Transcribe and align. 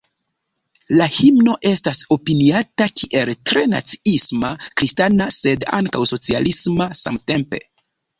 La 0.99 1.05
himno 1.15 1.51
estas 1.71 1.99
opiniata 2.15 2.87
kiel 3.01 3.31
tre 3.51 3.65
naciisma, 3.73 4.49
kristana 4.81 5.27
sed 5.37 5.67
ankaŭ 5.81 6.03
socialisma 6.13 6.89
samtempe. 7.03 7.61